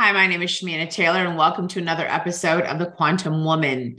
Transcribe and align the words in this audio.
Hi, 0.00 0.12
my 0.12 0.26
name 0.26 0.40
is 0.40 0.50
Shamina 0.50 0.88
Taylor, 0.88 1.26
and 1.26 1.36
welcome 1.36 1.68
to 1.68 1.78
another 1.78 2.06
episode 2.06 2.62
of 2.62 2.78
The 2.78 2.86
Quantum 2.86 3.44
Woman. 3.44 3.98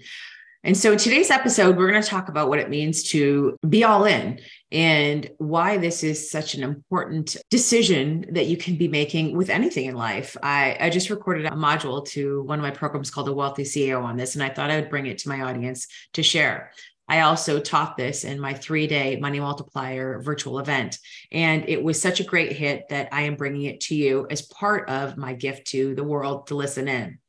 And 0.63 0.75
so, 0.75 0.97
today's 0.97 1.29
episode, 1.29 1.77
we're 1.77 1.91
going 1.91 2.01
to 2.01 2.09
talk 2.09 2.27
about 2.27 2.49
what 2.49 2.57
it 2.57 2.71
means 2.71 3.03
to 3.11 3.55
be 3.69 3.83
all 3.83 4.05
in 4.05 4.39
and 4.71 5.29
why 5.37 5.77
this 5.77 6.03
is 6.03 6.31
such 6.31 6.55
an 6.55 6.63
important 6.63 7.37
decision 7.51 8.25
that 8.31 8.47
you 8.47 8.57
can 8.57 8.77
be 8.77 8.87
making 8.87 9.37
with 9.37 9.51
anything 9.51 9.85
in 9.85 9.95
life. 9.95 10.35
I, 10.41 10.75
I 10.79 10.89
just 10.89 11.11
recorded 11.11 11.45
a 11.45 11.51
module 11.51 12.03
to 12.07 12.41
one 12.43 12.57
of 12.57 12.63
my 12.63 12.71
programs 12.71 13.11
called 13.11 13.27
The 13.27 13.33
Wealthy 13.33 13.61
CEO 13.61 14.03
on 14.03 14.17
this, 14.17 14.33
and 14.33 14.43
I 14.43 14.49
thought 14.49 14.71
I 14.71 14.77
would 14.77 14.89
bring 14.89 15.05
it 15.05 15.19
to 15.19 15.29
my 15.29 15.41
audience 15.41 15.87
to 16.13 16.23
share. 16.23 16.71
I 17.07 17.21
also 17.21 17.59
taught 17.59 17.97
this 17.97 18.23
in 18.23 18.39
my 18.39 18.53
three 18.53 18.87
day 18.87 19.17
money 19.17 19.39
multiplier 19.39 20.21
virtual 20.21 20.59
event. 20.59 20.97
And 21.31 21.67
it 21.67 21.83
was 21.83 22.01
such 22.01 22.19
a 22.19 22.25
great 22.25 22.53
hit 22.53 22.89
that 22.89 23.09
I 23.11 23.23
am 23.23 23.35
bringing 23.35 23.63
it 23.63 23.81
to 23.81 23.95
you 23.95 24.27
as 24.29 24.41
part 24.41 24.89
of 24.89 25.17
my 25.17 25.33
gift 25.33 25.67
to 25.67 25.93
the 25.95 26.03
world 26.03 26.47
to 26.47 26.55
listen 26.55 26.87
in. 26.87 27.19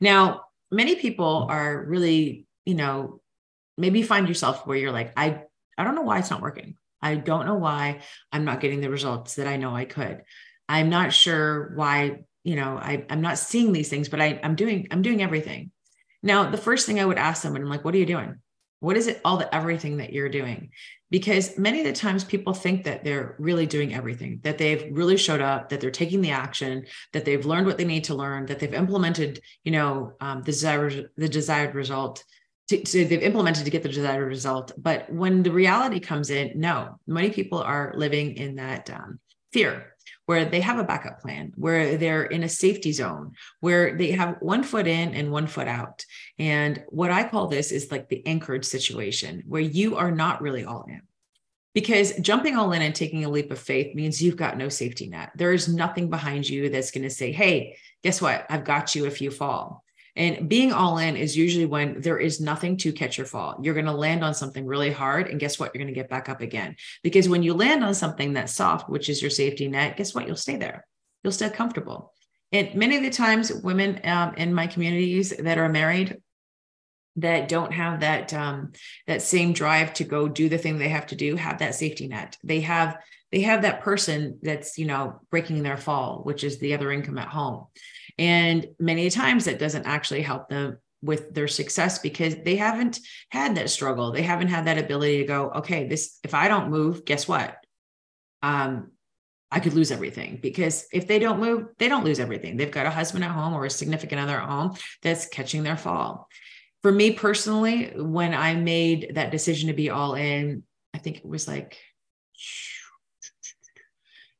Now, 0.00 0.42
many 0.70 0.96
people 0.96 1.46
are 1.48 1.84
really, 1.84 2.46
you 2.64 2.74
know, 2.74 3.20
maybe 3.76 4.02
find 4.02 4.28
yourself 4.28 4.66
where 4.66 4.76
you're 4.76 4.92
like, 4.92 5.12
I, 5.16 5.42
I 5.76 5.84
don't 5.84 5.94
know 5.94 6.02
why 6.02 6.18
it's 6.18 6.30
not 6.30 6.42
working. 6.42 6.76
I 7.00 7.14
don't 7.14 7.46
know 7.46 7.54
why 7.54 8.00
I'm 8.32 8.44
not 8.44 8.60
getting 8.60 8.80
the 8.80 8.90
results 8.90 9.36
that 9.36 9.46
I 9.46 9.56
know 9.56 9.74
I 9.74 9.84
could. 9.84 10.22
I'm 10.68 10.90
not 10.90 11.12
sure 11.12 11.72
why, 11.76 12.24
you 12.42 12.56
know, 12.56 12.76
I, 12.76 13.06
I'm 13.08 13.20
not 13.20 13.38
seeing 13.38 13.72
these 13.72 13.88
things, 13.88 14.08
but 14.08 14.20
I, 14.20 14.40
I'm 14.42 14.56
doing, 14.56 14.88
I'm 14.90 15.02
doing 15.02 15.22
everything. 15.22 15.70
Now, 16.22 16.50
the 16.50 16.58
first 16.58 16.86
thing 16.86 16.98
I 16.98 17.04
would 17.04 17.18
ask 17.18 17.42
someone, 17.42 17.62
I'm 17.62 17.68
like, 17.68 17.84
what 17.84 17.94
are 17.94 17.98
you 17.98 18.06
doing? 18.06 18.40
What 18.80 18.96
is 18.96 19.06
it, 19.06 19.20
all 19.24 19.36
the 19.36 19.52
everything 19.54 19.96
that 19.96 20.12
you're 20.12 20.28
doing? 20.28 20.70
Because 21.10 21.58
many 21.58 21.80
of 21.80 21.86
the 21.86 21.92
times 21.92 22.22
people 22.22 22.52
think 22.52 22.84
that 22.84 23.02
they're 23.02 23.34
really 23.38 23.66
doing 23.66 23.94
everything, 23.94 24.40
that 24.42 24.58
they've 24.58 24.86
really 24.90 25.16
showed 25.16 25.40
up, 25.40 25.68
that 25.68 25.80
they're 25.80 25.90
taking 25.90 26.20
the 26.20 26.30
action, 26.30 26.86
that 27.12 27.24
they've 27.24 27.46
learned 27.46 27.66
what 27.66 27.78
they 27.78 27.84
need 27.84 28.04
to 28.04 28.14
learn, 28.14 28.46
that 28.46 28.60
they've 28.60 28.74
implemented, 28.74 29.40
you 29.64 29.72
know, 29.72 30.12
um, 30.20 30.42
the 30.42 30.52
desired 30.52 31.10
the 31.16 31.28
desired 31.28 31.74
result. 31.74 32.24
To, 32.68 32.82
to, 32.82 33.04
they've 33.06 33.22
implemented 33.22 33.64
to 33.64 33.70
get 33.70 33.82
the 33.82 33.88
desired 33.88 34.26
result. 34.26 34.72
But 34.76 35.10
when 35.10 35.42
the 35.42 35.50
reality 35.50 36.00
comes 36.00 36.28
in, 36.28 36.60
no, 36.60 37.00
many 37.06 37.30
people 37.30 37.60
are 37.62 37.94
living 37.96 38.36
in 38.36 38.56
that 38.56 38.90
um, 38.90 39.18
fear 39.52 39.94
where 40.26 40.44
they 40.44 40.60
have 40.60 40.78
a 40.78 40.84
backup 40.84 41.20
plan, 41.20 41.52
where 41.56 41.96
they're 41.96 42.24
in 42.24 42.42
a 42.42 42.48
safety 42.48 42.92
zone, 42.92 43.32
where 43.60 43.96
they 43.96 44.10
have 44.10 44.36
one 44.40 44.62
foot 44.62 44.86
in 44.86 45.14
and 45.14 45.32
one 45.32 45.46
foot 45.46 45.66
out. 45.66 46.04
And 46.38 46.84
what 46.90 47.10
I 47.10 47.26
call 47.26 47.46
this 47.46 47.72
is 47.72 47.90
like 47.90 48.10
the 48.10 48.26
anchored 48.26 48.66
situation 48.66 49.42
where 49.46 49.62
you 49.62 49.96
are 49.96 50.10
not 50.10 50.42
really 50.42 50.66
all 50.66 50.84
in. 50.86 51.00
Because 51.72 52.14
jumping 52.16 52.56
all 52.56 52.72
in 52.72 52.82
and 52.82 52.94
taking 52.94 53.24
a 53.24 53.30
leap 53.30 53.50
of 53.50 53.58
faith 53.58 53.94
means 53.94 54.20
you've 54.20 54.36
got 54.36 54.58
no 54.58 54.68
safety 54.68 55.08
net. 55.08 55.30
There 55.34 55.52
is 55.52 55.66
nothing 55.66 56.10
behind 56.10 56.46
you 56.46 56.68
that's 56.68 56.90
going 56.90 57.04
to 57.04 57.10
say, 57.10 57.32
hey, 57.32 57.78
guess 58.02 58.20
what? 58.20 58.44
I've 58.50 58.64
got 58.64 58.94
you 58.94 59.06
if 59.06 59.22
you 59.22 59.30
fall. 59.30 59.82
And 60.18 60.48
being 60.48 60.72
all 60.72 60.98
in 60.98 61.16
is 61.16 61.36
usually 61.36 61.64
when 61.64 62.00
there 62.00 62.18
is 62.18 62.40
nothing 62.40 62.76
to 62.78 62.92
catch 62.92 63.16
your 63.16 63.26
fall. 63.26 63.58
You're 63.62 63.74
going 63.74 63.86
to 63.86 63.92
land 63.92 64.24
on 64.24 64.34
something 64.34 64.66
really 64.66 64.90
hard. 64.90 65.28
And 65.28 65.38
guess 65.38 65.60
what? 65.60 65.72
You're 65.72 65.82
going 65.82 65.94
to 65.94 65.98
get 65.98 66.10
back 66.10 66.28
up 66.28 66.40
again. 66.40 66.74
Because 67.04 67.28
when 67.28 67.44
you 67.44 67.54
land 67.54 67.84
on 67.84 67.94
something 67.94 68.32
that's 68.32 68.52
soft, 68.52 68.90
which 68.90 69.08
is 69.08 69.22
your 69.22 69.30
safety 69.30 69.68
net, 69.68 69.96
guess 69.96 70.14
what? 70.14 70.26
You'll 70.26 70.36
stay 70.36 70.56
there. 70.56 70.84
You'll 71.22 71.32
stay 71.32 71.48
comfortable. 71.50 72.12
And 72.50 72.74
many 72.74 72.96
of 72.96 73.04
the 73.04 73.10
times, 73.10 73.52
women 73.52 74.00
um, 74.04 74.34
in 74.34 74.52
my 74.52 74.66
communities 74.66 75.30
that 75.38 75.56
are 75.56 75.68
married 75.68 76.16
that 77.16 77.48
don't 77.48 77.72
have 77.72 78.00
that 78.00 78.32
um, 78.34 78.72
that 79.06 79.22
same 79.22 79.52
drive 79.52 79.92
to 79.94 80.04
go 80.04 80.28
do 80.28 80.48
the 80.48 80.58
thing 80.58 80.78
they 80.78 80.88
have 80.88 81.06
to 81.08 81.16
do 81.16 81.36
have 81.36 81.58
that 81.58 81.74
safety 81.74 82.08
net. 82.08 82.36
They 82.42 82.60
have 82.60 82.98
they 83.32 83.42
have 83.42 83.62
that 83.62 83.82
person 83.82 84.38
that's 84.42 84.78
you 84.78 84.86
know 84.86 85.20
breaking 85.30 85.62
their 85.62 85.76
fall, 85.76 86.22
which 86.24 86.44
is 86.44 86.58
the 86.58 86.74
other 86.74 86.90
income 86.92 87.18
at 87.18 87.28
home. 87.28 87.66
And 88.18 88.66
many 88.78 89.10
times 89.10 89.44
that 89.44 89.58
doesn't 89.58 89.86
actually 89.86 90.22
help 90.22 90.48
them 90.48 90.78
with 91.02 91.32
their 91.32 91.48
success 91.48 91.98
because 92.00 92.36
they 92.44 92.56
haven't 92.56 92.98
had 93.30 93.54
that 93.54 93.70
struggle. 93.70 94.10
They 94.10 94.22
haven't 94.22 94.48
had 94.48 94.66
that 94.66 94.78
ability 94.78 95.18
to 95.18 95.24
go, 95.24 95.50
okay, 95.56 95.86
this, 95.86 96.18
if 96.24 96.34
I 96.34 96.48
don't 96.48 96.70
move, 96.70 97.04
guess 97.04 97.28
what? 97.28 97.56
Um, 98.42 98.90
I 99.50 99.60
could 99.60 99.74
lose 99.74 99.90
everything 99.90 100.40
because 100.42 100.86
if 100.92 101.06
they 101.06 101.18
don't 101.18 101.40
move, 101.40 101.68
they 101.78 101.88
don't 101.88 102.04
lose 102.04 102.20
everything. 102.20 102.56
They've 102.56 102.70
got 102.70 102.86
a 102.86 102.90
husband 102.90 103.24
at 103.24 103.30
home 103.30 103.54
or 103.54 103.64
a 103.64 103.70
significant 103.70 104.20
other 104.20 104.36
at 104.36 104.48
home 104.48 104.74
that's 105.02 105.26
catching 105.26 105.62
their 105.62 105.76
fall. 105.76 106.28
For 106.82 106.92
me 106.92 107.12
personally, 107.12 107.92
when 107.96 108.34
I 108.34 108.54
made 108.54 109.12
that 109.14 109.30
decision 109.30 109.68
to 109.68 109.74
be 109.74 109.90
all 109.90 110.14
in, 110.14 110.64
I 110.92 110.98
think 110.98 111.18
it 111.18 111.26
was 111.26 111.48
like, 111.48 111.78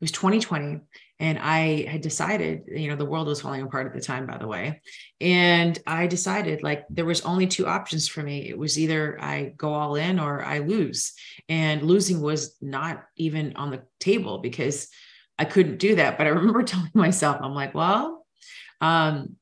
it 0.01 0.05
was 0.05 0.13
2020 0.13 0.81
and 1.21 1.39
I 1.41 1.87
had 1.89 2.01
decided, 2.01 2.63
you 2.69 2.89
know, 2.89 2.95
the 2.95 3.05
world 3.05 3.27
was 3.27 3.41
falling 3.41 3.63
apart 3.63 3.89
at 3.89 3.95
the 3.95 4.01
time, 4.01 4.27
by 4.27 4.39
the 4.39 4.47
way. 4.47 4.81
And 5.21 5.77
I 5.85 6.07
decided 6.07 6.63
like 6.63 6.85
there 6.89 7.05
was 7.05 7.23
only 7.23 7.49
two 7.49 7.67
options 7.67 8.07
for 8.07 8.23
me. 8.23 8.49
It 8.49 8.57
was 8.57 8.79
either 8.79 9.21
I 9.21 9.55
go 9.57 9.75
all 9.75 9.97
in 9.97 10.21
or 10.21 10.45
I 10.45 10.59
lose. 10.61 11.15
And 11.49 11.83
losing 11.83 12.21
was 12.21 12.57
not 12.61 13.03
even 13.17 13.57
on 13.57 13.73
the 13.73 13.83
table 13.99 14.39
because 14.39 14.87
I 15.37 15.45
couldn't 15.45 15.79
do 15.79 15.97
that. 15.97 16.17
But 16.17 16.29
I 16.29 16.31
remember 16.39 16.63
telling 16.63 16.93
myself, 16.95 17.39
I'm 17.43 17.55
like, 17.55 17.75
well, 17.75 18.25
um, 18.81 19.35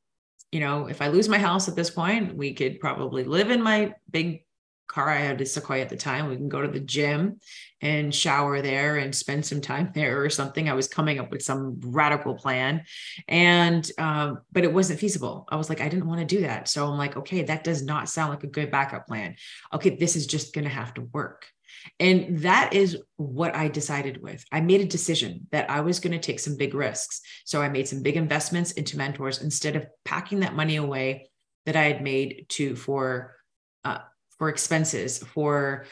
you 0.51 0.61
know, 0.61 0.87
if 0.87 1.03
I 1.03 1.09
lose 1.09 1.29
my 1.29 1.39
house 1.39 1.69
at 1.69 1.77
this 1.77 1.91
point, 1.91 2.35
we 2.35 2.55
could 2.55 2.81
probably 2.81 3.25
live 3.25 3.51
in 3.51 3.61
my 3.61 3.93
big 4.11 4.46
car. 4.87 5.09
I 5.09 5.17
had 5.17 5.41
a 5.41 5.47
Sequoia 5.47 5.81
at 5.81 5.89
the 5.89 5.97
time. 5.97 6.29
We 6.29 6.37
can 6.37 6.49
go 6.49 6.63
to 6.63 6.69
the 6.69 6.81
gym 6.81 7.41
and 7.81 8.15
shower 8.15 8.63
there 8.63 8.97
and 8.97 9.15
spend 9.15 9.45
some 9.45 9.61
time 9.61 9.91
there 9.95 10.23
or 10.23 10.31
something. 10.31 10.69
I 10.69 10.75
was 10.75 10.89
coming 10.89 11.19
up 11.19 11.31
with 11.31 11.43
some 11.43 11.81
radical 11.83 12.35
plan. 12.35 12.85
And, 13.29 13.89
um, 13.99 14.41
but 14.53 14.65
it 14.65 14.73
wasn't 14.73 15.01
feasible. 15.01 15.47
I 15.49 15.57
was 15.57 15.69
like, 15.69 15.81
I 15.81 15.89
didn't 15.89 16.09
want 16.09 16.21
to 16.21 16.37
do 16.37 16.43
that. 16.43 16.69
So 16.69 16.87
I'm 16.87 16.99
like, 16.99 17.17
okay, 17.17 17.43
that 17.43 17.65
does 17.65 17.83
not 17.83 18.09
sound 18.09 18.31
like 18.31 18.45
a 18.45 18.49
good 18.49 18.71
backup 18.71 19.07
plan. 19.07 19.37
Okay, 19.73 19.91
this 19.91 20.17
is 20.17 20.27
just 20.27 20.55
going 20.55 20.65
to 20.65 20.71
have 20.71 20.95
to 20.95 21.03
work. 21.13 21.47
And 22.01 22.39
that 22.41 22.73
is 22.73 22.99
what 23.17 23.55
I 23.55 23.69
decided 23.69 24.23
with. 24.23 24.45
I 24.51 24.61
made 24.61 24.81
a 24.81 24.87
decision 24.87 25.47
that 25.53 25.71
I 25.71 25.81
was 25.81 26.01
going 26.01 26.13
to 26.13 26.19
take 26.19 26.41
some 26.41 26.57
big 26.57 26.75
risks. 26.75 27.21
So 27.45 27.63
I 27.63 27.69
made 27.69 27.89
some 27.89 28.03
big 28.03 28.17
investments 28.17 28.73
into 28.73 28.99
mentors 28.99 29.43
instead 29.43 29.77
of 29.77 29.87
packing 30.05 30.41
that 30.41 30.55
money 30.55 30.77
away 30.77 31.31
that 31.65 31.77
I 31.77 31.85
had 31.85 32.03
made 32.03 32.47
to 32.51 32.77
for 32.77 33.37
uh, 33.85 33.99
for 34.39 34.49
expenses 34.49 35.19
for 35.19 35.87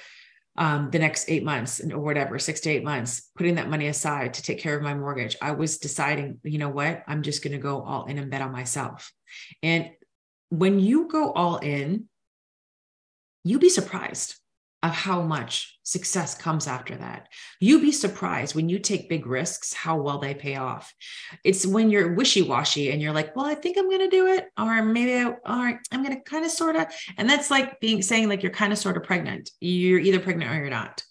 um, 0.57 0.91
the 0.91 0.99
next 0.99 1.29
eight 1.29 1.45
months 1.45 1.81
or 1.81 1.99
whatever, 1.99 2.39
six 2.39 2.61
to 2.61 2.71
eight 2.71 2.85
months, 2.85 3.31
putting 3.37 3.57
that 3.57 3.69
money 3.69 3.89
aside 3.89 4.35
to 4.35 4.43
take 4.43 4.61
care 4.61 4.77
of 4.77 4.83
my 4.83 4.95
mortgage. 4.95 5.37
I 5.43 5.53
was 5.53 5.79
deciding, 5.79 6.39
you 6.45 6.59
know 6.59 6.69
what, 6.69 7.03
I'm 7.09 7.23
just 7.23 7.43
going 7.43 7.53
to 7.53 7.59
go 7.59 7.83
all 7.83 8.05
in 8.05 8.19
and 8.19 8.31
bet 8.31 8.43
on 8.43 8.53
myself. 8.53 9.13
And 9.63 9.91
when 10.51 10.79
you 10.79 11.09
go 11.09 11.33
all 11.33 11.57
in, 11.57 12.09
you'd 13.43 13.61
be 13.61 13.69
surprised 13.69 14.37
of 14.85 14.91
how 14.91 15.23
much 15.23 15.79
success 15.83 16.35
comes 16.35 16.67
after 16.67 16.95
that. 16.95 17.29
You'd 17.59 17.81
be 17.81 17.91
surprised 17.91 18.55
when 18.55 18.69
you 18.69 18.79
take 18.79 19.09
big 19.09 19.27
risks, 19.27 19.73
how 19.73 19.97
well 19.97 20.19
they 20.19 20.35
pay 20.35 20.57
off. 20.57 20.93
It's 21.43 21.67
when 21.67 21.91
you're 21.91 22.13
wishy 22.13 22.43
washy 22.43 22.91
and 22.91 23.01
you're 23.01 23.15
like, 23.15 23.35
well, 23.35 23.47
I 23.47 23.55
think 23.55 23.79
I'm 23.79 23.89
going 23.89 24.11
to 24.11 24.11
do 24.11 24.27
it. 24.27 24.47
Or 24.59 24.83
maybe, 24.83 25.15
I, 25.15 25.33
right, 25.47 25.79
I'm 25.91 26.05
going 26.05 26.15
to 26.15 26.23
kind 26.23 26.45
of 26.45 26.51
sort 26.51 26.77
of. 26.77 26.87
And 27.17 27.29
that's 27.29 27.51
like 27.51 27.81
being 27.81 28.03
saying, 28.03 28.29
like, 28.29 28.43
you're 28.43 28.53
kind 28.53 28.75
of 28.75 28.79
sort 28.79 28.99
of 28.99 29.05
pregnant. 29.05 29.51
You're 29.59 30.01
either 30.01 30.21
pregnant 30.21 30.51
or 30.51 30.57
you're 30.57 30.69
not. 30.69 31.03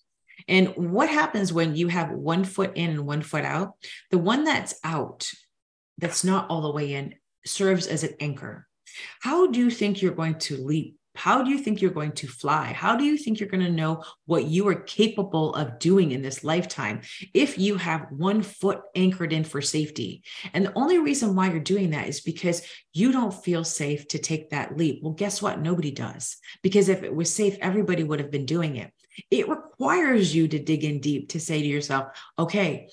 And 0.47 0.67
what 0.75 1.09
happens 1.09 1.51
when 1.51 1.75
you 1.75 1.88
have 1.88 2.11
one 2.11 2.44
foot 2.44 2.73
in 2.75 2.91
and 2.91 3.07
one 3.07 3.23
foot 3.23 3.45
out? 3.45 3.73
The 4.11 4.19
one 4.19 4.44
that's 4.44 4.75
out, 4.84 5.28
that's 5.97 6.23
not 6.23 6.47
all 6.50 6.61
the 6.61 6.72
way 6.72 6.94
in, 6.94 7.16
serves 7.44 7.88
as 7.88 8.03
an 8.03 8.13
anchor. 8.19 8.67
How 9.19 9.47
do 9.47 9.59
you 9.59 9.72
think 9.72 10.01
you're 10.01 10.13
going 10.13 10.38
to 10.40 10.57
leap 10.57 10.97
how 11.16 11.44
do 11.44 11.51
you 11.51 11.59
think 11.59 11.81
you're 11.81 11.91
going 11.91 12.13
to 12.13 12.28
fly? 12.28 12.74
How 12.74 12.96
do 12.96 13.03
you 13.03 13.18
think 13.18 13.40
you're 13.40 13.50
going 13.50 13.63
to 13.63 13.72
know 13.72 14.03
what 14.25 14.46
you 14.46 14.68
are 14.68 14.75
capable 14.75 15.53
of 15.53 15.79
doing 15.79 16.12
in 16.12 16.22
this 16.22 16.44
lifetime 16.44 17.01
if 17.34 17.57
you 17.57 17.75
have 17.78 18.07
one 18.09 18.41
foot 18.41 18.81
anchored 18.96 19.31
in 19.31 19.44
for 19.44 19.62
safety? 19.62 20.23
And 20.53 20.66
the 20.66 20.73
only 20.73 20.97
reason 20.97 21.35
why 21.35 21.52
you're 21.52 21.59
doing 21.59 21.91
that 21.91 22.07
is 22.07 22.22
because 22.22 22.63
you 22.94 23.12
don't 23.12 23.34
feel 23.34 23.64
safe 23.64 24.08
to 24.09 24.20
take 24.20 24.49
that 24.49 24.78
leap. 24.78 25.02
Well, 25.03 25.14
guess 25.14 25.41
what? 25.41 25.61
Nobody 25.61 25.91
does. 25.91 26.37
Because 26.61 26.90
if 26.90 27.03
it 27.03 27.16
was 27.16 27.34
safe, 27.34 27.58
everybody 27.61 28.03
would 28.03 28.20
have 28.20 28.32
been 28.32 28.46
doing 28.46 28.78
it. 28.78 28.91
It 29.29 29.47
requires 29.47 30.34
you 30.34 30.47
to 30.47 30.59
dig 30.59 30.84
in 30.84 30.99
deep 30.99 31.29
to 31.29 31.40
say 31.40 31.61
to 31.61 31.67
yourself, 31.67 32.08
okay, 32.40 32.90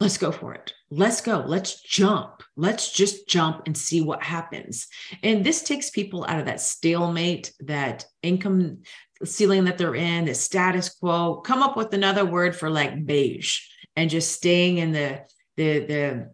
let's 0.00 0.18
go 0.18 0.30
for 0.30 0.54
it. 0.54 0.72
Let's 0.90 1.20
go. 1.20 1.42
Let's 1.46 1.82
jump. 1.82 2.42
Let's 2.56 2.92
just 2.92 3.28
jump 3.28 3.62
and 3.66 3.76
see 3.76 4.00
what 4.00 4.22
happens. 4.22 4.88
And 5.22 5.44
this 5.44 5.62
takes 5.62 5.90
people 5.90 6.24
out 6.28 6.38
of 6.38 6.46
that 6.46 6.60
stalemate, 6.60 7.52
that 7.60 8.04
income 8.22 8.82
ceiling 9.24 9.64
that 9.64 9.78
they're 9.78 9.94
in, 9.94 10.26
the 10.26 10.34
status 10.34 10.90
quo. 10.90 11.36
Come 11.36 11.62
up 11.62 11.76
with 11.76 11.94
another 11.94 12.24
word 12.24 12.54
for 12.54 12.68
like 12.68 13.06
beige 13.06 13.60
and 13.96 14.10
just 14.10 14.32
staying 14.32 14.78
in 14.78 14.92
the 14.92 15.22
the 15.56 15.78
the 15.80 16.30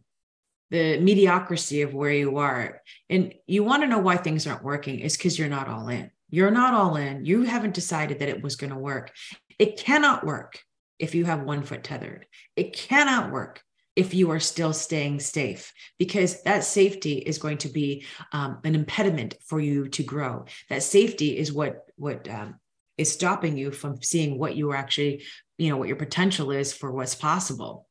the 0.70 0.98
mediocrity 1.00 1.82
of 1.82 1.94
where 1.94 2.12
you 2.12 2.38
are. 2.38 2.80
And 3.10 3.34
you 3.46 3.62
want 3.62 3.82
to 3.82 3.88
know 3.88 3.98
why 3.98 4.16
things 4.16 4.46
aren't 4.46 4.64
working 4.64 5.00
is 5.00 5.16
because 5.16 5.38
you're 5.38 5.48
not 5.48 5.68
all 5.68 5.88
in. 5.88 6.10
You're 6.30 6.50
not 6.50 6.72
all 6.72 6.96
in. 6.96 7.26
You 7.26 7.42
haven't 7.42 7.74
decided 7.74 8.18
that 8.18 8.30
it 8.30 8.42
was 8.42 8.56
going 8.56 8.72
to 8.72 8.78
work. 8.78 9.12
It 9.58 9.76
cannot 9.76 10.24
work 10.24 10.58
if 11.02 11.16
you 11.16 11.24
have 11.24 11.42
one 11.42 11.64
foot 11.64 11.82
tethered. 11.82 12.26
It 12.54 12.72
cannot 12.72 13.32
work 13.32 13.60
if 13.96 14.14
you 14.14 14.30
are 14.30 14.40
still 14.40 14.72
staying 14.72 15.18
safe 15.18 15.72
because 15.98 16.42
that 16.44 16.64
safety 16.64 17.14
is 17.14 17.38
going 17.38 17.58
to 17.58 17.68
be 17.68 18.06
um, 18.32 18.60
an 18.64 18.74
impediment 18.74 19.34
for 19.44 19.60
you 19.60 19.88
to 19.88 20.02
grow. 20.04 20.46
That 20.70 20.84
safety 20.84 21.36
is 21.36 21.52
what 21.52 21.84
what 21.96 22.28
um, 22.28 22.54
is 22.96 23.12
stopping 23.12 23.58
you 23.58 23.72
from 23.72 24.00
seeing 24.00 24.38
what 24.38 24.56
you 24.56 24.70
are 24.70 24.76
actually 24.76 25.24
you 25.58 25.68
know 25.68 25.76
what 25.76 25.88
your 25.88 25.96
potential 25.96 26.52
is 26.52 26.72
for 26.72 26.90
what's 26.92 27.16
possible. 27.16 27.88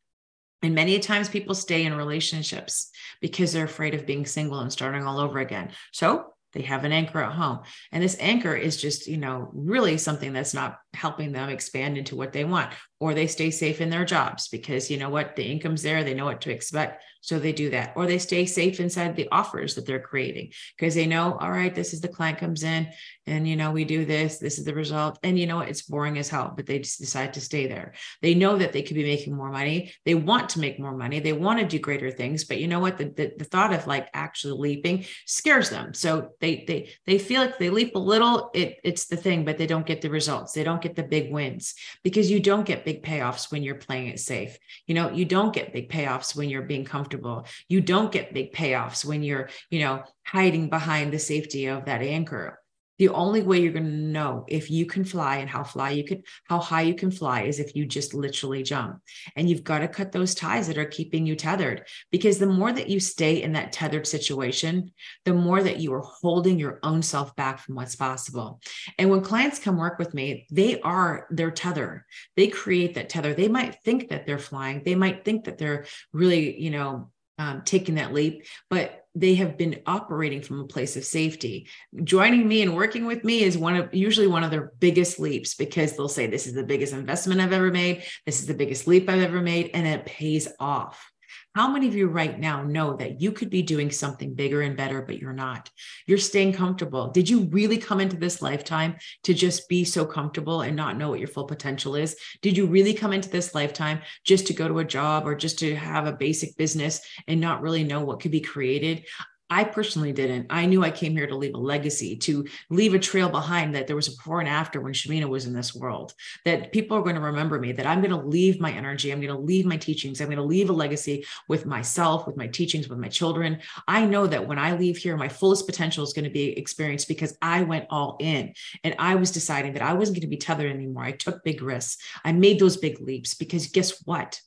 And 0.63 0.73
many 0.73 0.97
times 0.99 1.27
people 1.27 1.55
stay 1.55 1.83
in 1.83 1.93
relationships 1.95 2.91
because 3.19 3.51
they're 3.51 3.65
afraid 3.65 3.93
of 3.93 4.05
being 4.05 4.25
single 4.25 4.59
and 4.59 4.71
starting 4.71 5.03
all 5.03 5.19
over 5.19 5.39
again. 5.39 5.71
So 5.91 6.27
they 6.53 6.61
have 6.61 6.83
an 6.85 6.91
anchor 6.91 7.21
at 7.21 7.33
home. 7.33 7.61
And 7.91 8.01
this 8.01 8.17
anchor 8.19 8.55
is 8.55 8.77
just 8.77 9.07
you 9.07 9.17
know 9.17 9.49
really 9.53 9.97
something 9.97 10.31
that's 10.31 10.53
not 10.53 10.77
helping 10.93 11.31
them 11.31 11.49
expand 11.49 11.97
into 11.97 12.15
what 12.15 12.33
they 12.33 12.43
want 12.43 12.71
or 13.01 13.13
they 13.13 13.27
stay 13.27 13.49
safe 13.49 13.81
in 13.81 13.89
their 13.89 14.05
jobs 14.05 14.47
because 14.47 14.91
you 14.91 14.97
know 14.97 15.09
what? 15.09 15.35
The 15.35 15.43
income's 15.43 15.81
there 15.81 16.03
they 16.03 16.13
know 16.13 16.25
what 16.25 16.41
to 16.41 16.51
expect 16.51 17.03
so 17.21 17.37
they 17.37 17.53
do 17.53 17.69
that. 17.69 17.93
Or 17.95 18.07
they 18.07 18.17
stay 18.17 18.45
safe 18.45 18.79
inside 18.79 19.15
the 19.15 19.27
offers 19.31 19.75
that 19.75 19.85
they're 19.85 19.99
creating 19.99 20.51
because 20.77 20.95
they 20.95 21.05
know 21.05 21.37
all 21.39 21.51
right 21.51 21.73
this 21.73 21.93
is 21.93 22.01
the 22.01 22.07
client 22.07 22.39
comes 22.39 22.63
in 22.63 22.89
and 23.27 23.47
you 23.47 23.55
know 23.55 23.71
we 23.71 23.85
do 23.85 24.05
this 24.05 24.39
this 24.39 24.57
is 24.57 24.65
the 24.65 24.73
result 24.73 25.19
and 25.23 25.37
you 25.39 25.45
know 25.45 25.57
what? 25.57 25.69
it's 25.69 25.83
boring 25.83 26.17
as 26.17 26.29
hell 26.29 26.51
but 26.55 26.65
they 26.65 26.79
just 26.79 26.99
decide 26.99 27.33
to 27.33 27.41
stay 27.41 27.67
there. 27.67 27.93
They 28.21 28.35
know 28.35 28.57
that 28.57 28.73
they 28.73 28.81
could 28.81 28.95
be 28.95 29.03
making 29.03 29.35
more 29.35 29.51
money. 29.51 29.93
They 30.05 30.15
want 30.15 30.49
to 30.49 30.59
make 30.59 30.79
more 30.79 30.95
money. 30.95 31.19
They 31.19 31.33
want 31.33 31.59
to 31.59 31.65
do 31.65 31.79
greater 31.79 32.11
things 32.11 32.43
but 32.43 32.59
you 32.59 32.67
know 32.67 32.79
what? 32.79 32.97
The, 32.97 33.05
the, 33.05 33.33
the 33.37 33.45
thought 33.45 33.73
of 33.73 33.87
like 33.87 34.09
actually 34.13 34.59
leaping 34.59 35.05
scares 35.25 35.69
them. 35.69 35.93
So 35.93 36.29
they 36.39 36.65
they 36.67 36.89
they 37.07 37.17
feel 37.17 37.41
like 37.41 37.57
they 37.57 37.69
leap 37.69 37.95
a 37.95 37.99
little 37.99 38.51
it 38.53 38.77
it's 38.83 39.05
the 39.05 39.17
thing 39.17 39.45
but 39.45 39.57
they 39.57 39.67
don't 39.67 39.85
get 39.85 40.01
the 40.01 40.09
results. 40.09 40.53
They 40.53 40.63
get 40.81 40.95
the 40.95 41.03
big 41.03 41.31
wins 41.31 41.75
because 42.03 42.29
you 42.29 42.39
don't 42.39 42.65
get 42.65 42.85
big 42.85 43.03
payoffs 43.03 43.51
when 43.51 43.63
you're 43.63 43.75
playing 43.75 44.07
it 44.07 44.19
safe. 44.19 44.57
You 44.87 44.95
know 44.95 45.11
you 45.11 45.25
don't 45.25 45.53
get 45.53 45.73
big 45.73 45.89
payoffs 45.89 46.35
when 46.35 46.49
you're 46.49 46.61
being 46.61 46.85
comfortable. 46.85 47.45
You 47.67 47.81
don't 47.81 48.11
get 48.11 48.33
big 48.33 48.53
payoffs 48.53 49.03
when 49.03 49.23
you're 49.23 49.49
you 49.69 49.81
know 49.81 50.03
hiding 50.25 50.69
behind 50.69 51.11
the 51.11 51.19
safety 51.19 51.65
of 51.65 51.85
that 51.85 52.01
anchor 52.01 52.60
the 53.01 53.09
only 53.09 53.41
way 53.41 53.59
you're 53.59 53.73
going 53.73 53.83
to 53.83 53.89
know 53.89 54.45
if 54.47 54.69
you 54.69 54.85
can 54.85 55.03
fly 55.03 55.37
and 55.37 55.49
how 55.49 55.63
fly 55.63 55.89
you 55.89 56.03
can 56.03 56.21
how 56.43 56.59
high 56.59 56.83
you 56.83 56.93
can 56.93 57.09
fly 57.09 57.41
is 57.41 57.59
if 57.59 57.75
you 57.75 57.83
just 57.83 58.13
literally 58.13 58.61
jump. 58.61 59.01
And 59.35 59.49
you've 59.49 59.63
got 59.63 59.79
to 59.79 59.87
cut 59.87 60.11
those 60.11 60.35
ties 60.35 60.67
that 60.67 60.77
are 60.77 60.85
keeping 60.85 61.25
you 61.25 61.35
tethered 61.35 61.87
because 62.11 62.37
the 62.37 62.45
more 62.45 62.71
that 62.71 62.89
you 62.89 62.99
stay 62.99 63.41
in 63.41 63.53
that 63.53 63.71
tethered 63.71 64.05
situation 64.05 64.91
the 65.25 65.33
more 65.33 65.63
that 65.63 65.79
you 65.79 65.91
are 65.95 66.03
holding 66.21 66.59
your 66.59 66.77
own 66.83 67.01
self 67.01 67.35
back 67.35 67.57
from 67.57 67.73
what's 67.73 67.95
possible. 67.95 68.61
And 68.99 69.09
when 69.09 69.21
clients 69.21 69.57
come 69.57 69.77
work 69.77 69.97
with 69.97 70.13
me 70.13 70.45
they 70.51 70.79
are 70.81 71.25
their 71.31 71.49
tether. 71.49 72.05
They 72.35 72.49
create 72.49 72.93
that 72.93 73.09
tether. 73.09 73.33
They 73.33 73.47
might 73.47 73.81
think 73.83 74.09
that 74.09 74.27
they're 74.27 74.37
flying. 74.37 74.83
They 74.85 74.93
might 74.93 75.25
think 75.25 75.45
that 75.45 75.57
they're 75.57 75.85
really 76.13 76.61
you 76.61 76.69
know 76.69 77.09
um, 77.37 77.63
taking 77.65 77.95
that 77.95 78.13
leap, 78.13 78.45
but 78.69 79.05
they 79.13 79.35
have 79.35 79.57
been 79.57 79.81
operating 79.85 80.41
from 80.41 80.59
a 80.59 80.67
place 80.67 80.95
of 80.95 81.03
safety. 81.03 81.67
Joining 82.03 82.47
me 82.47 82.61
and 82.61 82.75
working 82.75 83.05
with 83.05 83.23
me 83.23 83.43
is 83.43 83.57
one 83.57 83.75
of 83.75 83.93
usually 83.93 84.27
one 84.27 84.43
of 84.43 84.51
their 84.51 84.71
biggest 84.79 85.19
leaps 85.19 85.55
because 85.55 85.95
they'll 85.95 86.07
say, 86.07 86.27
This 86.27 86.47
is 86.47 86.53
the 86.53 86.63
biggest 86.63 86.93
investment 86.93 87.41
I've 87.41 87.51
ever 87.51 87.71
made. 87.71 88.03
This 88.25 88.39
is 88.39 88.47
the 88.47 88.53
biggest 88.53 88.87
leap 88.87 89.09
I've 89.09 89.21
ever 89.21 89.41
made. 89.41 89.71
And 89.73 89.85
it 89.85 90.05
pays 90.05 90.47
off. 90.59 91.10
How 91.55 91.67
many 91.67 91.87
of 91.87 91.95
you 91.95 92.07
right 92.07 92.39
now 92.39 92.63
know 92.63 92.95
that 92.95 93.21
you 93.21 93.31
could 93.31 93.49
be 93.49 93.61
doing 93.61 93.91
something 93.91 94.33
bigger 94.33 94.61
and 94.61 94.77
better, 94.77 95.01
but 95.01 95.19
you're 95.19 95.33
not? 95.33 95.69
You're 96.07 96.17
staying 96.17 96.53
comfortable. 96.53 97.09
Did 97.09 97.29
you 97.29 97.41
really 97.45 97.77
come 97.77 97.99
into 97.99 98.17
this 98.17 98.41
lifetime 98.41 98.95
to 99.23 99.33
just 99.33 99.67
be 99.67 99.83
so 99.83 100.05
comfortable 100.05 100.61
and 100.61 100.75
not 100.75 100.97
know 100.97 101.09
what 101.09 101.19
your 101.19 101.27
full 101.27 101.45
potential 101.45 101.95
is? 101.95 102.15
Did 102.41 102.57
you 102.57 102.65
really 102.65 102.93
come 102.93 103.13
into 103.13 103.29
this 103.29 103.53
lifetime 103.53 104.01
just 104.23 104.47
to 104.47 104.53
go 104.53 104.67
to 104.67 104.79
a 104.79 104.85
job 104.85 105.27
or 105.27 105.35
just 105.35 105.59
to 105.59 105.75
have 105.75 106.07
a 106.07 106.13
basic 106.13 106.55
business 106.57 107.01
and 107.27 107.41
not 107.41 107.61
really 107.61 107.83
know 107.83 108.01
what 108.01 108.19
could 108.19 108.31
be 108.31 108.41
created? 108.41 109.05
I 109.51 109.65
personally 109.65 110.13
didn't. 110.13 110.47
I 110.49 110.65
knew 110.65 110.81
I 110.81 110.91
came 110.91 111.11
here 111.11 111.27
to 111.27 111.35
leave 111.35 111.55
a 111.55 111.57
legacy, 111.57 112.15
to 112.15 112.47
leave 112.69 112.93
a 112.93 112.99
trail 112.99 113.27
behind 113.27 113.75
that 113.75 113.85
there 113.85 113.97
was 113.97 114.07
a 114.07 114.11
before 114.15 114.39
and 114.39 114.47
after 114.47 114.79
when 114.79 114.93
Shamina 114.93 115.27
was 115.27 115.45
in 115.45 115.51
this 115.51 115.75
world, 115.75 116.13
that 116.45 116.71
people 116.71 116.97
are 116.97 117.01
going 117.01 117.15
to 117.15 117.21
remember 117.21 117.59
me, 117.59 117.73
that 117.73 117.85
I'm 117.85 117.99
going 117.99 118.11
to 118.11 118.27
leave 118.27 118.61
my 118.61 118.71
energy, 118.71 119.11
I'm 119.11 119.19
going 119.19 119.35
to 119.35 119.39
leave 119.39 119.65
my 119.65 119.75
teachings, 119.75 120.21
I'm 120.21 120.27
going 120.27 120.37
to 120.37 120.43
leave 120.43 120.69
a 120.69 120.73
legacy 120.73 121.25
with 121.49 121.65
myself, 121.65 122.25
with 122.25 122.37
my 122.37 122.47
teachings, 122.47 122.87
with 122.87 122.97
my 122.97 123.09
children. 123.09 123.59
I 123.89 124.05
know 124.05 124.25
that 124.25 124.47
when 124.47 124.57
I 124.57 124.77
leave 124.77 124.95
here, 124.95 125.17
my 125.17 125.27
fullest 125.27 125.65
potential 125.65 126.05
is 126.05 126.13
going 126.13 126.23
to 126.23 126.31
be 126.31 126.57
experienced 126.57 127.09
because 127.09 127.37
I 127.41 127.63
went 127.63 127.87
all 127.89 128.15
in 128.21 128.53
and 128.85 128.95
I 128.99 129.15
was 129.15 129.31
deciding 129.31 129.73
that 129.73 129.81
I 129.81 129.91
wasn't 129.91 130.15
going 130.15 130.21
to 130.21 130.27
be 130.27 130.37
tethered 130.37 130.71
anymore. 130.71 131.03
I 131.03 131.11
took 131.11 131.43
big 131.43 131.61
risks. 131.61 132.01
I 132.23 132.31
made 132.31 132.57
those 132.57 132.77
big 132.77 133.01
leaps 133.01 133.33
because 133.33 133.67
guess 133.67 134.01
what? 134.05 134.39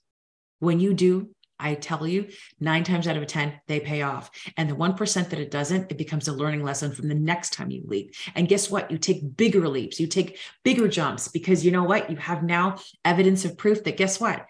When 0.61 0.81
you 0.81 0.95
do, 0.95 1.34
I 1.59 1.75
tell 1.75 2.07
you, 2.07 2.29
nine 2.61 2.85
times 2.85 3.07
out 3.07 3.17
of 3.17 3.27
10, 3.27 3.61
they 3.69 3.81
pay 3.81 4.03
off. 4.03 4.31
And 4.57 4.69
the 4.69 4.77
1% 4.77 5.31
that 5.31 5.39
it 5.39 5.51
doesn't, 5.51 5.91
it 5.91 5.99
becomes 5.99 6.29
a 6.29 6.33
learning 6.33 6.63
lesson 6.63 6.93
from 6.93 7.09
the 7.09 7.15
next 7.15 7.53
time 7.53 7.71
you 7.71 7.83
leap. 7.87 8.15
And 8.35 8.49
guess 8.49 8.71
what? 8.71 8.91
You 8.91 8.99
take 8.99 9.37
bigger 9.37 9.69
leaps, 9.69 10.01
you 10.01 10.07
take 10.07 10.39
bigger 10.65 10.89
jumps 10.89 11.29
because 11.29 11.65
you 11.65 11.71
know 11.71 11.85
what? 11.85 12.11
You 12.11 12.17
have 12.17 12.43
now 12.43 12.79
evidence 13.05 13.45
of 13.45 13.57
proof 13.57 13.85
that 13.85 13.97
guess 13.97 14.21
what? 14.21 14.47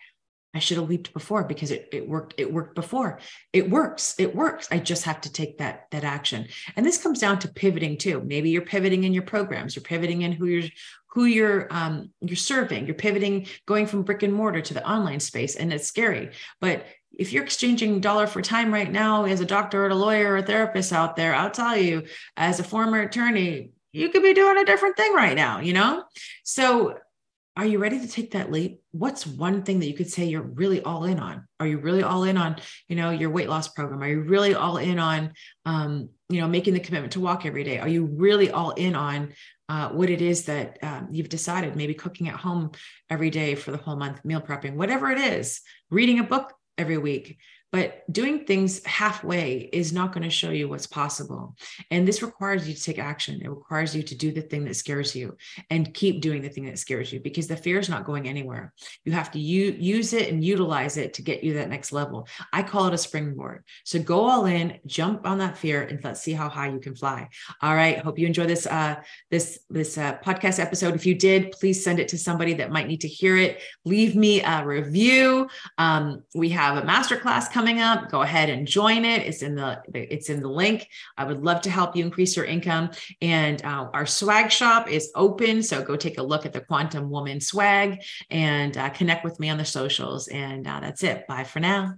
I 0.54 0.60
should 0.60 0.78
have 0.78 0.88
leaped 0.88 1.12
before 1.12 1.44
because 1.44 1.70
it, 1.72 1.88
it 1.92 2.08
worked. 2.08 2.34
It 2.38 2.52
worked 2.52 2.74
before. 2.76 3.18
It 3.52 3.68
works. 3.68 4.14
It 4.18 4.34
works. 4.34 4.68
I 4.70 4.78
just 4.78 5.04
have 5.04 5.20
to 5.22 5.32
take 5.32 5.58
that 5.58 5.90
that 5.90 6.04
action. 6.04 6.46
And 6.76 6.86
this 6.86 7.02
comes 7.02 7.18
down 7.18 7.40
to 7.40 7.48
pivoting 7.48 7.98
too. 7.98 8.22
Maybe 8.24 8.50
you're 8.50 8.62
pivoting 8.62 9.04
in 9.04 9.12
your 9.12 9.24
programs. 9.24 9.74
You're 9.74 9.82
pivoting 9.82 10.22
in 10.22 10.32
who 10.32 10.46
you're 10.46 10.70
who 11.08 11.24
you're 11.24 11.68
um, 11.70 12.10
you're 12.20 12.36
serving. 12.36 12.86
You're 12.86 12.94
pivoting, 12.94 13.46
going 13.66 13.86
from 13.86 14.02
brick 14.02 14.22
and 14.22 14.34
mortar 14.34 14.60
to 14.60 14.74
the 14.74 14.88
online 14.88 15.20
space, 15.20 15.56
and 15.56 15.72
it's 15.72 15.86
scary. 15.86 16.30
But 16.60 16.86
if 17.16 17.32
you're 17.32 17.44
exchanging 17.44 18.00
dollar 18.00 18.26
for 18.26 18.42
time 18.42 18.74
right 18.74 18.90
now 18.90 19.24
as 19.24 19.40
a 19.40 19.44
doctor 19.44 19.84
or 19.84 19.88
a 19.88 19.94
lawyer 19.94 20.32
or 20.32 20.36
a 20.38 20.42
therapist 20.42 20.92
out 20.92 21.14
there, 21.14 21.34
I'll 21.34 21.50
tell 21.50 21.76
you, 21.76 22.04
as 22.36 22.58
a 22.58 22.64
former 22.64 23.00
attorney, 23.00 23.70
you 23.92 24.08
could 24.08 24.22
be 24.22 24.34
doing 24.34 24.58
a 24.58 24.64
different 24.64 24.96
thing 24.96 25.14
right 25.14 25.36
now. 25.36 25.60
You 25.60 25.72
know, 25.74 26.04
so 26.42 26.98
are 27.56 27.66
you 27.66 27.78
ready 27.78 28.00
to 28.00 28.08
take 28.08 28.32
that 28.32 28.50
leap? 28.50 28.80
What's 28.90 29.26
one 29.26 29.62
thing 29.62 29.78
that 29.78 29.86
you 29.86 29.94
could 29.94 30.10
say 30.10 30.24
you're 30.24 30.42
really 30.42 30.82
all 30.82 31.04
in 31.04 31.20
on? 31.20 31.46
Are 31.60 31.66
you 31.66 31.78
really 31.78 32.02
all 32.02 32.24
in 32.24 32.36
on 32.36 32.56
you 32.88 32.96
know 32.96 33.10
your 33.10 33.30
weight 33.30 33.48
loss 33.48 33.68
program? 33.68 34.02
Are 34.02 34.08
you 34.08 34.22
really 34.22 34.54
all 34.54 34.78
in 34.78 34.98
on 34.98 35.32
um, 35.64 36.08
you 36.28 36.40
know 36.40 36.48
making 36.48 36.74
the 36.74 36.80
commitment 36.80 37.12
to 37.12 37.20
walk 37.20 37.46
every 37.46 37.62
day? 37.62 37.78
Are 37.78 37.88
you 37.88 38.06
really 38.06 38.50
all 38.50 38.72
in 38.72 38.96
on 38.96 39.34
uh, 39.68 39.90
what 39.90 40.10
it 40.10 40.20
is 40.20 40.46
that 40.46 40.78
um, 40.82 41.08
you've 41.12 41.28
decided? 41.28 41.76
Maybe 41.76 41.94
cooking 41.94 42.28
at 42.28 42.36
home 42.36 42.72
every 43.08 43.30
day 43.30 43.54
for 43.54 43.70
the 43.70 43.78
whole 43.78 43.96
month 43.96 44.24
meal 44.24 44.40
prepping 44.40 44.74
whatever 44.74 45.10
it 45.10 45.18
is 45.18 45.60
reading 45.90 46.18
a 46.18 46.24
book 46.24 46.52
every 46.76 46.98
week 46.98 47.38
but 47.74 48.04
doing 48.12 48.44
things 48.44 48.84
halfway 48.84 49.68
is 49.72 49.92
not 49.92 50.12
going 50.12 50.22
to 50.22 50.30
show 50.30 50.50
you 50.50 50.68
what's 50.68 50.86
possible. 50.86 51.56
And 51.90 52.06
this 52.06 52.22
requires 52.22 52.68
you 52.68 52.72
to 52.72 52.80
take 52.80 53.00
action. 53.00 53.42
It 53.42 53.50
requires 53.50 53.96
you 53.96 54.04
to 54.04 54.14
do 54.14 54.30
the 54.30 54.42
thing 54.42 54.64
that 54.66 54.76
scares 54.76 55.16
you 55.16 55.36
and 55.70 55.92
keep 55.92 56.20
doing 56.20 56.40
the 56.40 56.48
thing 56.48 56.66
that 56.66 56.78
scares 56.78 57.12
you 57.12 57.18
because 57.18 57.48
the 57.48 57.56
fear 57.56 57.80
is 57.80 57.88
not 57.88 58.04
going 58.04 58.28
anywhere. 58.28 58.72
You 59.04 59.10
have 59.10 59.32
to 59.32 59.40
u- 59.40 59.76
use 59.76 60.12
it 60.12 60.30
and 60.30 60.44
utilize 60.44 60.98
it 60.98 61.14
to 61.14 61.22
get 61.22 61.42
you 61.42 61.54
that 61.54 61.68
next 61.68 61.90
level. 61.90 62.28
I 62.52 62.62
call 62.62 62.86
it 62.86 62.94
a 62.94 62.98
springboard. 62.98 63.64
So 63.82 63.98
go 63.98 64.20
all 64.20 64.46
in, 64.46 64.78
jump 64.86 65.26
on 65.26 65.38
that 65.38 65.58
fear, 65.58 65.82
and 65.82 65.98
let's 66.04 66.22
see 66.22 66.32
how 66.32 66.48
high 66.48 66.68
you 66.68 66.78
can 66.78 66.94
fly. 66.94 67.28
All 67.60 67.74
right. 67.74 67.98
Hope 67.98 68.20
you 68.20 68.28
enjoy 68.28 68.46
this 68.46 68.66
uh, 68.66 69.02
this 69.32 69.58
this 69.68 69.98
uh, 69.98 70.18
podcast 70.18 70.60
episode. 70.60 70.94
If 70.94 71.06
you 71.06 71.16
did, 71.16 71.50
please 71.50 71.82
send 71.82 71.98
it 71.98 72.06
to 72.10 72.18
somebody 72.18 72.54
that 72.54 72.70
might 72.70 72.86
need 72.86 73.00
to 73.00 73.08
hear 73.08 73.36
it. 73.36 73.62
Leave 73.84 74.14
me 74.14 74.42
a 74.42 74.64
review. 74.64 75.48
Um, 75.76 76.22
we 76.36 76.50
have 76.50 76.76
a 76.76 76.86
masterclass 76.86 77.50
coming 77.50 77.63
coming 77.64 77.80
up, 77.80 78.10
go 78.10 78.20
ahead 78.20 78.50
and 78.50 78.66
join 78.66 79.06
it. 79.06 79.22
It's 79.22 79.40
in 79.40 79.54
the 79.54 79.80
it's 79.94 80.28
in 80.28 80.40
the 80.40 80.48
link. 80.48 80.86
I 81.16 81.24
would 81.24 81.42
love 81.42 81.62
to 81.62 81.70
help 81.70 81.96
you 81.96 82.04
increase 82.04 82.36
your 82.36 82.44
income. 82.44 82.90
And 83.22 83.64
uh, 83.64 83.88
our 83.94 84.04
swag 84.04 84.50
shop 84.52 84.86
is 84.90 85.10
open, 85.14 85.62
so 85.62 85.82
go 85.82 85.96
take 85.96 86.18
a 86.18 86.22
look 86.22 86.44
at 86.44 86.52
the 86.52 86.60
Quantum 86.60 87.08
Woman 87.08 87.40
swag 87.40 88.02
and 88.28 88.76
uh, 88.76 88.90
connect 88.90 89.24
with 89.24 89.40
me 89.40 89.48
on 89.48 89.56
the 89.56 89.64
socials. 89.64 90.28
And 90.28 90.66
uh, 90.66 90.80
that's 90.80 91.02
it. 91.02 91.26
Bye 91.26 91.44
for 91.44 91.60
now. 91.60 91.94